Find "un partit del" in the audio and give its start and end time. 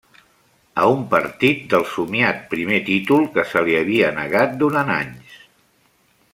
0.93-1.85